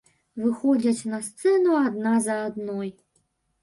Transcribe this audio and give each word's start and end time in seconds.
Выходзяць 0.45 1.07
на 1.13 1.21
сцэну 1.27 1.79
адна 1.85 2.19
за 2.27 2.43
адной. 2.51 2.95